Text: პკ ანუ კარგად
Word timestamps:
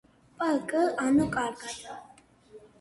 პკ 0.37 0.69
ანუ 1.05 1.27
კარგად 1.37 1.79